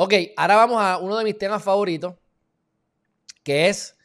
Ok, 0.00 0.14
ahora 0.36 0.54
vamos 0.54 0.80
a 0.80 0.98
uno 0.98 1.16
de 1.16 1.24
mis 1.24 1.36
temas 1.36 1.60
favoritos, 1.60 2.14
que 3.42 3.68
es 3.68 3.96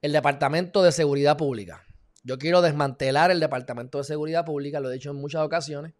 el 0.00 0.12
Departamento 0.12 0.84
de 0.84 0.92
Seguridad 0.92 1.36
Pública. 1.36 1.84
Yo 2.22 2.38
quiero 2.38 2.62
desmantelar 2.62 3.32
el 3.32 3.40
Departamento 3.40 3.98
de 3.98 4.04
Seguridad 4.04 4.44
Pública, 4.44 4.78
lo 4.78 4.88
he 4.88 4.94
dicho 4.94 5.10
en 5.10 5.16
muchas 5.16 5.42
ocasiones. 5.42 5.94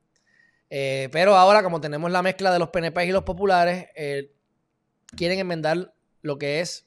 Eh, 0.71 1.09
pero 1.11 1.35
ahora, 1.35 1.65
como 1.65 1.81
tenemos 1.81 2.13
la 2.13 2.23
mezcla 2.23 2.53
de 2.53 2.61
los 2.61 2.69
PNP 2.69 3.07
y 3.07 3.11
los 3.11 3.25
populares, 3.25 3.89
eh, 3.97 4.33
quieren 5.17 5.41
enmendar 5.41 5.93
lo 6.21 6.39
que 6.39 6.61
es 6.61 6.87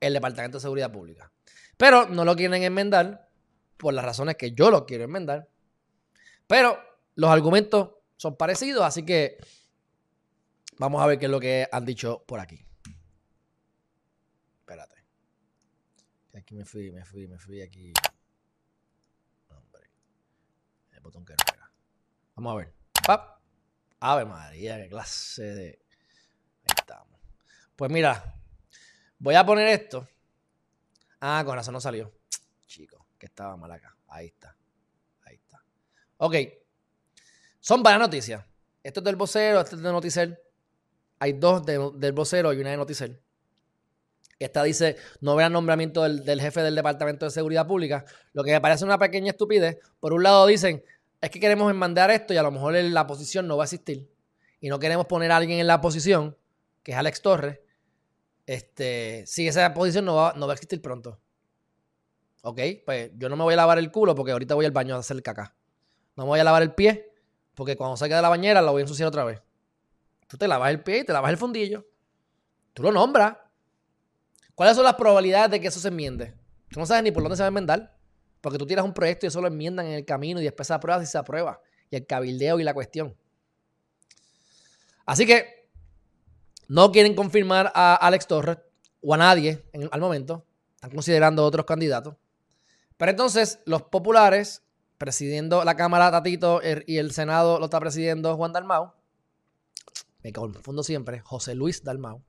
el 0.00 0.12
Departamento 0.12 0.58
de 0.58 0.62
Seguridad 0.62 0.92
Pública. 0.92 1.32
Pero 1.78 2.06
no 2.06 2.26
lo 2.26 2.36
quieren 2.36 2.62
enmendar 2.62 3.30
por 3.78 3.94
las 3.94 4.04
razones 4.04 4.36
que 4.36 4.52
yo 4.52 4.70
lo 4.70 4.84
quiero 4.84 5.04
enmendar. 5.04 5.48
Pero 6.46 6.78
los 7.14 7.30
argumentos 7.30 7.92
son 8.18 8.36
parecidos, 8.36 8.84
así 8.84 9.06
que 9.06 9.38
vamos 10.78 11.02
a 11.02 11.06
ver 11.06 11.18
qué 11.18 11.26
es 11.26 11.30
lo 11.30 11.40
que 11.40 11.68
han 11.70 11.84
dicho 11.84 12.24
por 12.26 12.40
aquí. 12.40 12.64
Espérate. 14.60 15.04
Aquí 16.34 16.54
me 16.54 16.64
fui, 16.64 16.90
me 16.90 17.04
fui, 17.04 17.28
me 17.28 17.38
fui 17.38 17.62
aquí. 17.62 17.92
Hombre. 19.48 19.90
El 20.92 21.00
botón 21.00 21.24
que 21.24 21.32
no. 21.32 21.64
Vamos 22.36 22.52
a 22.52 22.56
ver. 22.56 22.74
¡Pap! 23.06 23.40
Ave 24.00 24.24
María, 24.24 24.76
qué 24.76 24.88
clase 24.88 25.42
de. 25.42 25.66
Ahí 26.64 26.74
estamos. 26.76 27.20
Pues 27.76 27.90
mira, 27.90 28.34
voy 29.18 29.34
a 29.34 29.46
poner 29.46 29.68
esto. 29.68 30.08
Ah, 31.20 31.42
con 31.44 31.56
razón 31.56 31.72
no 31.72 31.80
salió. 31.80 32.12
Chico, 32.66 33.06
que 33.18 33.26
estaba 33.26 33.56
mal 33.56 33.70
acá. 33.70 33.96
Ahí 34.08 34.26
está. 34.26 34.56
Ahí 35.22 35.36
está. 35.36 35.64
Ok. 36.18 36.34
Son 37.60 37.82
varias 37.82 38.00
noticias. 38.00 38.44
Esto 38.82 39.00
es 39.00 39.04
del 39.04 39.16
vocero, 39.16 39.60
esto 39.60 39.76
es 39.76 39.82
de 39.82 39.90
Noticel. 39.90 40.38
Hay 41.18 41.34
dos 41.34 41.64
del 41.64 42.12
vocero 42.12 42.52
y 42.52 42.60
una 42.60 42.70
de 42.70 42.76
Noticel. 42.76 43.20
Esta 44.38 44.62
dice, 44.62 44.96
no 45.20 45.36
vea 45.36 45.48
nombramiento 45.48 46.02
del, 46.02 46.24
del, 46.24 46.40
jefe 46.40 46.60
del 46.62 46.74
Departamento 46.74 47.24
de 47.24 47.30
Seguridad 47.30 47.66
Pública, 47.66 48.04
lo 48.32 48.42
que 48.42 48.50
me 48.50 48.60
parece 48.60 48.84
una 48.84 48.98
pequeña 48.98 49.30
estupidez. 49.30 49.78
Por 50.00 50.12
un 50.12 50.22
lado 50.22 50.46
dicen, 50.46 50.82
es 51.20 51.30
que 51.30 51.40
queremos 51.40 51.70
enmandar 51.70 52.10
esto 52.10 52.34
y 52.34 52.36
a 52.36 52.42
lo 52.42 52.50
mejor 52.50 52.74
la 52.74 53.06
posición 53.06 53.46
no 53.46 53.56
va 53.56 53.64
a 53.64 53.66
existir. 53.66 54.10
Y 54.60 54.68
no 54.68 54.78
queremos 54.78 55.06
poner 55.06 55.32
a 55.32 55.36
alguien 55.36 55.60
en 55.60 55.66
la 55.66 55.80
posición, 55.80 56.36
que 56.82 56.92
es 56.92 56.98
Alex 56.98 57.22
Torres, 57.22 57.60
este, 58.46 59.24
si 59.26 59.48
esa 59.48 59.72
posición 59.72 60.04
no 60.04 60.16
va, 60.16 60.34
no 60.36 60.46
va 60.46 60.52
a 60.52 60.54
existir 60.54 60.82
pronto. 60.82 61.18
Ok, 62.42 62.60
pues 62.84 63.10
yo 63.16 63.28
no 63.28 63.36
me 63.36 63.42
voy 63.44 63.54
a 63.54 63.56
lavar 63.56 63.78
el 63.78 63.90
culo 63.90 64.14
porque 64.14 64.32
ahorita 64.32 64.54
voy 64.54 64.66
al 64.66 64.72
baño 64.72 64.94
a 64.94 64.98
hacer 64.98 65.16
el 65.16 65.22
caca. 65.22 65.54
No 66.16 66.24
me 66.24 66.28
voy 66.28 66.40
a 66.40 66.44
lavar 66.44 66.62
el 66.62 66.74
pie 66.74 67.10
porque 67.54 67.76
cuando 67.76 67.96
salga 67.96 68.16
de 68.16 68.22
la 68.22 68.28
bañera 68.28 68.60
lo 68.60 68.72
voy 68.72 68.80
a 68.80 68.84
ensuciar 68.84 69.08
otra 69.08 69.24
vez. 69.24 69.40
Tú 70.34 70.38
te 70.38 70.48
lavas 70.48 70.70
el 70.70 70.82
pie 70.82 70.98
y 70.98 71.04
te 71.04 71.12
lavas 71.12 71.30
el 71.30 71.36
fundillo. 71.36 71.86
Tú 72.72 72.82
lo 72.82 72.90
nombras. 72.90 73.36
¿Cuáles 74.56 74.74
son 74.74 74.82
las 74.84 74.94
probabilidades 74.94 75.48
de 75.48 75.60
que 75.60 75.68
eso 75.68 75.78
se 75.78 75.86
enmiende? 75.86 76.34
Tú 76.70 76.80
no 76.80 76.86
sabes 76.86 77.04
ni 77.04 77.12
por 77.12 77.22
dónde 77.22 77.36
se 77.36 77.44
va 77.44 77.46
a 77.46 77.48
enmendar. 77.50 77.96
Porque 78.40 78.58
tú 78.58 78.66
tiras 78.66 78.84
un 78.84 78.92
proyecto 78.92 79.26
y 79.26 79.28
eso 79.28 79.40
lo 79.40 79.46
enmiendan 79.46 79.86
en 79.86 79.92
el 79.92 80.04
camino 80.04 80.40
y 80.40 80.42
después 80.42 80.66
se 80.66 80.74
aprueba 80.74 80.98
si 80.98 81.06
se 81.06 81.18
aprueba. 81.18 81.60
Y 81.88 81.94
el 81.94 82.04
cabildeo 82.04 82.58
y 82.58 82.64
la 82.64 82.74
cuestión. 82.74 83.16
Así 85.06 85.24
que 85.24 85.68
no 86.66 86.90
quieren 86.90 87.14
confirmar 87.14 87.70
a 87.72 87.94
Alex 87.94 88.26
Torres 88.26 88.58
o 89.02 89.14
a 89.14 89.16
nadie 89.16 89.62
al 89.92 90.00
momento. 90.00 90.44
Están 90.74 90.90
considerando 90.90 91.44
otros 91.44 91.64
candidatos. 91.64 92.16
Pero 92.96 93.12
entonces 93.12 93.60
los 93.66 93.82
populares, 93.82 94.64
presidiendo 94.98 95.62
la 95.62 95.76
Cámara 95.76 96.10
Tatito 96.10 96.60
er, 96.60 96.82
y 96.88 96.98
el 96.98 97.12
Senado 97.12 97.60
lo 97.60 97.66
está 97.66 97.78
presidiendo 97.78 98.36
Juan 98.36 98.52
Dalmau. 98.52 98.94
Me 100.24 100.32
confundo 100.32 100.82
siempre, 100.82 101.20
José 101.20 101.54
Luis 101.54 101.84
Dalmau. 101.84 102.24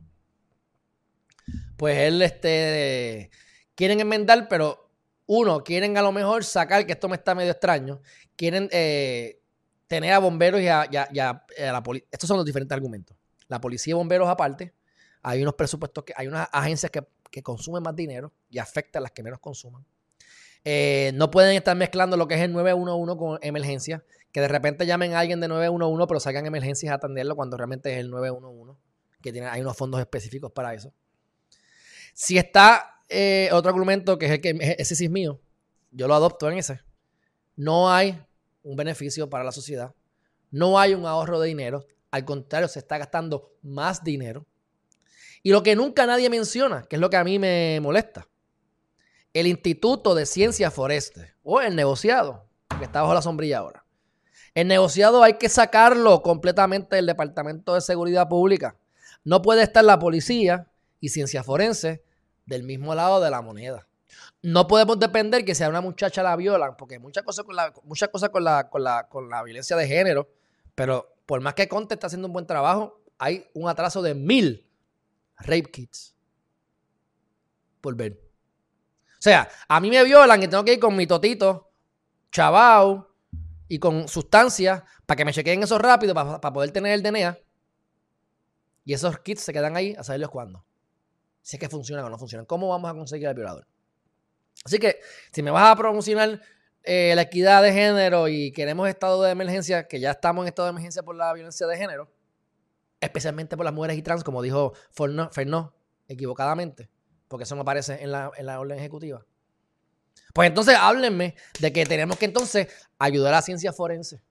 Pues 1.78 1.98
él, 1.98 2.22
este, 2.22 3.32
quieren 3.73 4.02
enmendar, 4.02 4.50
pero 4.50 4.92
uno, 5.28 5.64
quieren 5.64 5.98
a 5.98 6.02
lo 6.02 6.11
mejor 6.11 6.44
sacar, 6.44 6.86
que 6.86 6.92
esto 6.92 7.08
me 7.08 7.16
está 7.16 7.34
medio 7.34 7.52
extraño, 7.52 8.02
quieren 8.36 8.67
eh, 8.73 9.39
tener 9.88 10.11
a 10.11 10.20
bomberos 10.20 10.60
y 10.60 10.67
a, 10.67 10.89
la 11.58 11.84
policía. 11.84 12.08
Estos 12.11 12.28
son 12.28 12.36
los 12.36 12.45
diferentes 12.45 12.76
argumentos. 12.76 13.16
La 13.48 13.61
policía 13.61 13.92
y 13.92 13.94
bomberos 13.94 14.28
aparte, 14.28 14.73
hay 15.22 15.42
unos 15.42 15.54
presupuestos 15.54 16.04
que, 16.04 16.14
hay 16.17 16.28
unas 16.28 16.50
agencias 16.52 16.92
que, 16.92 17.08
que 17.32 17.42
consumen 17.42 17.82
más 17.82 17.95
dinero 17.95 18.34
y 18.50 18.58
afectan 18.58 19.00
a 19.00 19.04
las 19.04 19.11
que 19.11 19.23
menos 19.23 19.39
consuman. 19.39 19.86
Eh, 20.65 21.11
no 21.14 21.30
pueden 21.30 21.55
estar 21.55 21.77
mezclando 21.77 22.17
lo 22.17 22.27
que 22.27 22.36
es 22.36 22.42
el 22.42 22.52
911 22.52 23.17
con 23.17 23.39
emergencia. 23.42 24.03
Que 24.31 24.42
de 24.42 24.48
repente 24.49 24.86
llamen 24.86 25.14
a 25.14 25.20
alguien 25.20 25.39
de 25.39 25.48
911, 25.48 26.08
pero 26.08 26.20
salgan 26.20 26.45
emergencias 26.45 26.92
a 26.92 26.95
atenderlo 26.95 27.36
cuando 27.36 27.55
realmente 27.55 27.93
es 27.93 27.99
el 27.99 28.09
911. 28.09 28.77
Que 29.21 29.31
tiene, 29.31 29.48
hay 29.48 29.61
unos 29.61 29.77
fondos 29.77 30.02
específicos 30.02 30.52
para 30.52 30.73
eso. 30.73 30.92
Si 32.14 32.37
está 32.37 32.99
eh, 33.08 33.49
otro 33.54 33.70
argumento, 33.70 34.17
que 34.17 34.25
es 34.25 34.31
el 34.31 34.42
que 34.42 34.75
es 34.77 35.09
mío, 35.09 35.39
yo 35.92 36.08
lo 36.08 36.15
adopto 36.15 36.49
en 36.49 36.58
ese. 36.58 36.81
No 37.55 37.89
hay 37.92 38.21
un 38.64 38.75
beneficio 38.75 39.30
para 39.30 39.43
la 39.43 39.52
sociedad. 39.52 39.93
No 40.52 40.80
hay 40.80 40.93
un 40.93 41.05
ahorro 41.05 41.39
de 41.39 41.48
dinero. 41.48 41.86
Al 42.11 42.25
contrario, 42.25 42.67
se 42.67 42.80
está 42.80 42.98
gastando 42.98 43.54
más 43.61 44.04
dinero. 44.04 44.45
Y 45.43 45.52
lo 45.52 45.61
que 45.64 45.75
nunca 45.75 46.05
nadie 46.05 46.30
menciona, 46.30 46.83
que 46.83 46.95
es 46.95 46.99
lo 46.99 47.09
que 47.09 47.17
a 47.17 47.23
mí 47.23 47.37
me 47.37 47.80
molesta, 47.81 48.27
el 49.36 49.48
Instituto 49.48 50.16
de 50.16 50.26
Ciencias 50.26 50.73
Forestes 50.73 51.36
o 51.44 51.60
el 51.60 51.76
negociado, 51.76 52.46
que 52.80 52.86
está 52.86 53.02
bajo 53.02 53.14
la 53.14 53.22
sombrilla 53.22 53.60
ahora. 53.60 53.84
El 54.54 54.70
negociado 54.70 55.22
hay 55.23 55.34
que 55.34 55.50
sacarlo 55.50 56.22
completamente 56.22 56.96
del 56.96 57.06
Departamento 57.06 57.73
de 57.73 57.82
Seguridad 57.82 58.30
Pública. 58.30 58.78
No 59.26 59.42
puede 59.42 59.64
estar 59.64 59.84
la 59.84 60.00
policía 60.00 60.72
y 61.02 61.10
ciencia 61.10 61.44
forense 61.44 62.02
del 62.46 62.64
mismo 62.64 62.96
lado 62.96 63.20
de 63.20 63.30
la 63.30 63.42
moneda. 63.42 63.86
No 64.42 64.68
podemos 64.68 64.98
depender 65.00 65.44
que 65.44 65.54
sea 65.54 65.67
una 65.67 65.82
muchacha 65.82 66.23
la 66.23 66.38
violan, 66.38 66.78
porque 66.78 66.98
muchas 66.98 67.26
cosas 67.26 67.44
con 67.44 67.58
la, 67.58 67.73
muchas 67.84 68.08
cosas 68.08 68.30
con 68.30 68.46
la, 68.46 68.70
con 68.70 68.86
la, 68.86 69.10
con 69.10 69.30
la 69.30 69.44
violencia 69.44 69.76
de 69.76 69.86
género, 69.86 70.30
pero 70.76 71.14
por 71.26 71.42
más 71.42 71.56
que 71.56 71.67
Conte 71.67 71.96
está 71.96 72.08
haciendo 72.08 72.28
un 72.28 72.34
buen 72.34 72.48
trabajo, 72.48 73.02
hay 73.17 73.50
un 73.54 73.67
atraso 73.67 74.02
de 74.02 74.16
mil 74.16 74.66
rape 75.40 75.72
kits 75.72 76.16
por 77.82 77.96
ver. 77.96 78.24
Sea, 79.25 79.49
a 79.67 79.80
mí 79.80 79.89
me 79.89 80.03
violan 80.03 80.43
y 80.43 80.47
tengo 80.47 80.63
que 80.63 80.73
ir 80.73 80.80
con 80.80 80.95
mi 80.95 81.08
totito, 81.08 81.71
chavao 82.31 83.09
y 83.67 83.80
con 83.80 84.08
sustancias 84.08 84.83
para 85.03 85.17
que 85.17 85.25
me 85.25 85.33
chequeen 85.33 85.63
eso 85.63 85.80
rápido 85.80 86.13
para, 86.13 86.39
poder 86.39 86.69
tener 86.69 86.93
el 86.93 87.02
DNA. 87.02 87.36
Y 88.83 88.93
esos 88.93 89.17
kits 89.21 89.41
se 89.41 89.52
quedan 89.52 89.75
ahí 89.75 89.95
a 89.97 90.03
saberlos 90.03 90.30
cuándo. 90.30 90.63
Si 91.41 91.55
es 91.55 91.59
que 91.59 91.69
funcionan 91.69 92.05
o 92.05 92.09
no 92.11 92.19
funcionan. 92.19 92.45
¿Cómo 92.45 92.69
vamos 92.69 92.91
a 92.91 92.93
conseguir 92.93 93.27
al 93.27 93.33
violador? 93.33 93.65
Así 94.63 94.77
que 94.77 94.99
si 95.31 95.42
me 95.42 95.49
vas 95.49 95.71
a 95.71 95.75
promocionar 95.75 96.39
eh, 96.83 97.13
la 97.15 97.23
equidad 97.23 97.63
de 97.63 97.73
género 97.73 98.27
y 98.27 98.52
queremos 98.52 98.87
estado 98.87 99.23
de 99.23 99.31
emergencia, 99.31 99.87
que 99.87 99.99
ya 99.99 100.11
estamos 100.11 100.43
en 100.43 100.49
estado 100.49 100.67
de 100.67 100.73
emergencia 100.73 101.02
por 101.02 101.15
la 101.15 101.33
violencia 101.33 101.65
de 101.65 101.75
género, 101.75 102.11
especialmente 103.02 103.57
por 103.57 103.65
las 103.65 103.73
mujeres 103.73 103.97
y 103.97 104.03
trans, 104.03 104.23
como 104.23 104.43
dijo 104.43 104.73
Fernó 104.92 105.73
equivocadamente, 106.07 106.92
porque 107.27 107.43
eso 107.43 107.55
no 107.55 107.61
aparece 107.61 108.02
en 108.03 108.11
la, 108.11 108.59
orden 108.59 108.77
ejecutiva. 108.77 109.25
Pues 110.33 110.47
entonces 110.49 110.75
háblenme 110.80 111.36
de 111.59 111.73
que 111.73 111.86
tenemos 111.86 112.17
que 112.17 112.25
entonces 112.25 112.67
ayudar 112.99 113.33
a 113.33 113.37
la 113.37 113.41
ciencia 113.41 113.71
forense 113.73 114.21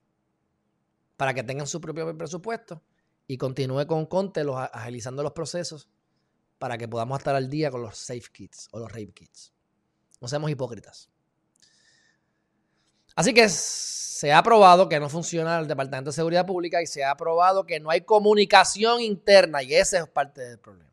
para 1.16 1.32
que 1.34 1.42
tengan 1.42 1.66
su 1.66 1.80
propio 1.80 2.16
presupuesto 2.16 2.82
y 3.26 3.38
continúe 3.38 3.86
con 3.86 4.06
Conte 4.06 4.44
los, 4.44 4.56
agilizando 4.56 5.22
los 5.22 5.32
procesos 5.32 5.88
para 6.58 6.76
que 6.78 6.88
podamos 6.88 7.18
estar 7.18 7.34
al 7.34 7.48
día 7.48 7.70
con 7.70 7.82
los 7.82 7.96
safe 7.96 8.28
kits 8.32 8.68
o 8.72 8.78
los 8.78 8.90
rape 8.90 9.12
kits. 9.12 9.52
No 10.20 10.28
seamos 10.28 10.50
hipócritas. 10.50 11.10
Así 13.14 13.32
que 13.32 13.48
se 13.48 14.32
ha 14.32 14.42
probado 14.42 14.88
que 14.88 14.98
no 14.98 15.08
funciona 15.08 15.58
el 15.58 15.66
Departamento 15.66 16.10
de 16.10 16.14
Seguridad 16.14 16.46
Pública 16.46 16.82
y 16.82 16.86
se 16.86 17.04
ha 17.04 17.16
probado 17.16 17.64
que 17.66 17.80
no 17.80 17.90
hay 17.90 18.02
comunicación 18.02 19.00
interna 19.00 19.62
y 19.62 19.74
ese 19.74 19.98
es 19.98 20.08
parte 20.08 20.40
del 20.40 20.58
problema. 20.58 20.90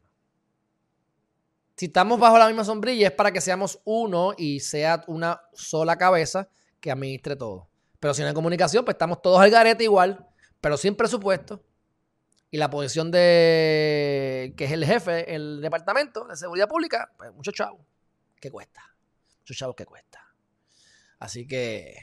Si 1.82 1.88
estamos 1.88 2.20
bajo 2.20 2.38
la 2.38 2.46
misma 2.46 2.64
sombrilla 2.64 3.08
es 3.08 3.14
para 3.14 3.32
que 3.32 3.42
seamos 3.42 3.82
uno 3.86 4.36
y 4.38 4.60
sea 4.60 5.04
una 5.08 5.42
sola 5.52 5.98
cabeza 5.98 6.48
que 6.80 6.92
administre 6.92 7.36
todo. 7.36 7.70
Pero 8.00 8.14
si 8.14 8.22
no 8.22 8.28
hay 8.28 8.36
comunicación, 8.36 8.86
pues 8.86 8.94
estamos 8.94 9.20
todos 9.20 9.42
al 9.42 9.50
garete 9.50 9.86
igual, 9.86 10.28
pero 10.62 10.78
sin 10.78 10.96
presupuesto. 10.96 11.64
Y 12.52 12.58
la 12.58 12.70
posición 12.70 13.10
de 13.10 14.54
que 14.56 14.66
es 14.66 14.72
el 14.74 14.86
jefe, 14.86 15.34
el 15.34 15.60
departamento 15.60 16.26
de 16.26 16.36
seguridad 16.36 16.70
pública, 16.70 17.12
pues 17.18 17.34
mucho 17.34 17.52
chavo. 17.52 17.84
¿Qué 18.40 18.52
cuesta? 18.52 18.84
Muchos 19.40 19.58
chavos 19.58 19.76
que 19.76 19.88
cuesta. 19.88 20.24
Así 21.18 21.48
que 21.48 21.96